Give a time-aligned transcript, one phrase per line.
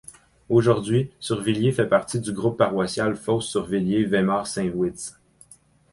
[0.49, 5.15] Aujourd'hui, Survilliers fait partie du groupement paroissial Fosses- Survilliers- Vémars- Saint-Witz.